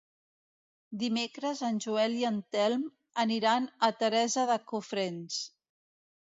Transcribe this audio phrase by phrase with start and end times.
[1.01, 2.87] Dimecres en Joel i en Telm
[3.25, 5.39] aniran a Teresa de Cofrents.